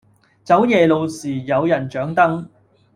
[0.43, 2.45] 走夜路時有人掌燈